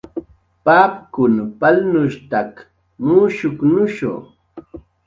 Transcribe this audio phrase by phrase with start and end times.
[0.65, 2.51] Papkun palnushstak
[3.05, 4.11] mushkunushu